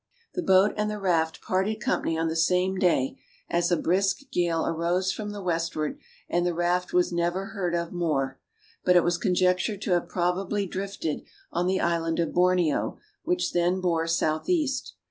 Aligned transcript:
The 0.33 0.41
boat 0.41 0.73
and 0.77 0.89
the 0.89 0.97
raft 0.97 1.41
parted 1.43 1.79
company 1.79 2.17
on 2.17 2.27
the 2.27 2.35
same 2.35 2.79
day, 2.79 3.19
as 3.51 3.69
a 3.71 3.77
brisk 3.77 4.31
gale 4.31 4.65
arose 4.65 5.11
from 5.11 5.29
the 5.29 5.43
westward, 5.43 5.99
and 6.27 6.43
the 6.43 6.55
raft 6.55 6.91
was 6.91 7.11
never 7.11 7.49
heard 7.49 7.75
of 7.75 7.93
more; 7.93 8.39
but 8.83 8.95
it 8.95 9.03
was 9.03 9.19
conjectured 9.19 9.79
to 9.83 9.91
have 9.91 10.09
probably 10.09 10.65
drifted 10.65 11.21
on 11.51 11.67
the 11.67 11.79
island 11.81 12.19
of 12.19 12.33
Borneo, 12.33 12.97
which 13.25 13.51
then 13.53 13.79
bore 13.79 14.07
south 14.07 14.49
east. 14.49 14.95